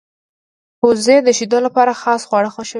وزې 0.87 1.17
د 1.23 1.29
شیدو 1.37 1.59
لپاره 1.65 1.99
خاص 2.01 2.21
خواړه 2.29 2.49
خوښوي 2.53 2.69